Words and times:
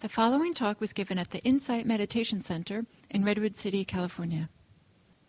The 0.00 0.08
following 0.08 0.54
talk 0.54 0.80
was 0.80 0.94
given 0.94 1.18
at 1.18 1.30
the 1.30 1.40
Insight 1.40 1.84
Meditation 1.84 2.40
Center 2.40 2.86
in 3.10 3.22
Redwood 3.22 3.54
City, 3.54 3.84
California. 3.84 4.48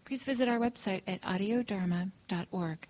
Please 0.06 0.24
visit 0.24 0.48
our 0.48 0.58
website 0.58 1.02
at 1.06 1.22
audiodharma.org. 1.24 2.88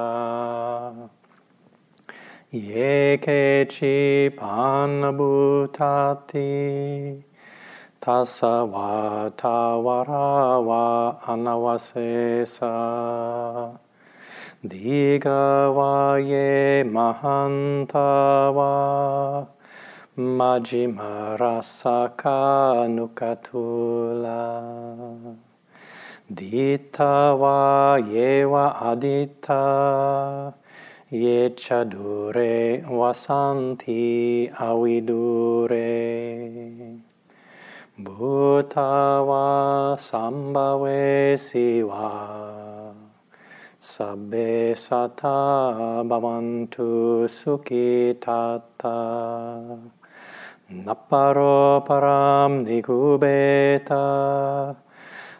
Ye 2.52 3.18
keci 3.18 4.30
panabhutati. 4.30 7.18
Tasavata 8.00 9.74
varawa 9.82 11.18
anavasesa. 11.26 12.70
Digavaye 14.64 16.84
Mahantava 16.86 18.70
Majjhima 20.18 21.36
Rasaka 21.38 22.88
Nukatula 22.88 24.40
Ditava 26.32 28.00
Yeva 28.00 28.74
Adita. 28.80 30.54
Yechadure 31.12 32.82
Vasanti 32.88 34.50
Avidure. 34.54 35.84
Bhutava 38.00 39.98
Sambhave 39.98 41.36
Siva. 41.38 42.94
Sabbe 43.78 44.74
sata 44.74 46.02
bhavantu 46.08 47.28
Naparo 50.68 51.86
param 51.86 52.66
nigubeta 52.66 54.74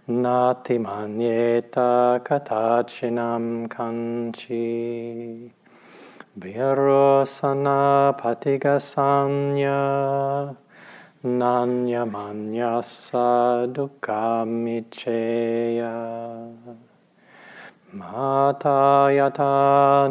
Nati 0.07 0.79
manyeta 0.79 2.21
katachinam 2.23 3.67
kanchi 3.69 5.51
Virosana 6.39 8.15
patigasanya 8.17 10.55
Nanya 11.25 12.07
manyasa 12.07 13.67
dukkamicheya 13.67 15.95
Matayata 17.99 20.07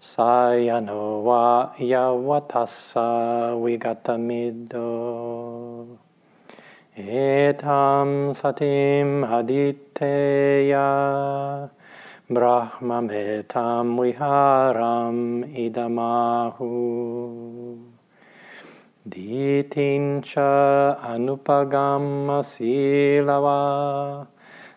sayano 0.00 1.22
va 1.22 1.74
yavatassa 1.78 3.54
vigatamido 3.58 4.88
Etam 6.96 8.30
satim 8.30 9.24
aditeya 9.26 10.88
brahmametam 12.30 13.98
viharam 13.98 15.42
idamahu 15.50 16.70
Ditincha 19.02 20.94
anupagama 21.02 22.38
silava 22.46 24.30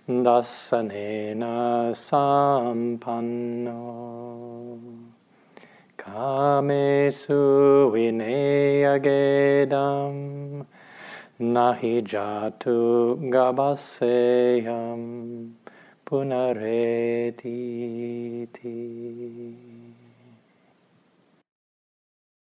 dasanena 0.09 1.93
sampanno 1.93 3.85
Kamesu 5.95 7.93
vinayagedam 7.93 10.65
nahi 11.39 12.01
jatu 12.01 13.21
gabaseyam 13.29 15.01
punareti 16.13 17.57